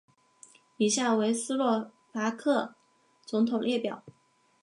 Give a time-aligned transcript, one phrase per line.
[0.77, 2.73] 以下为斯洛伐克
[3.23, 4.01] 总统列表。